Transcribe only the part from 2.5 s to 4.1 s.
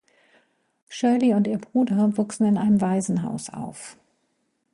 einem Waisenhaus auf.